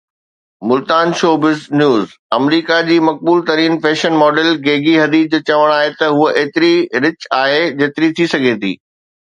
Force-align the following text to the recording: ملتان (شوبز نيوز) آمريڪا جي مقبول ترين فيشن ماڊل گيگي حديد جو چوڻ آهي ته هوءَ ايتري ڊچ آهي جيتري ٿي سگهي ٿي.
ملتان 0.69 1.11
(شوبز 1.19 1.59
نيوز) 1.81 2.15
آمريڪا 2.37 2.79
جي 2.89 2.97
مقبول 3.09 3.45
ترين 3.51 3.77
فيشن 3.85 4.19
ماڊل 4.25 4.51
گيگي 4.65 4.97
حديد 5.03 5.37
جو 5.37 5.43
چوڻ 5.51 5.77
آهي 5.77 5.93
ته 6.01 6.11
هوءَ 6.17 6.35
ايتري 6.43 6.73
ڊچ 7.07 7.31
آهي 7.45 7.63
جيتري 7.83 8.13
ٿي 8.21 8.31
سگهي 8.35 8.61
ٿي. 8.67 8.77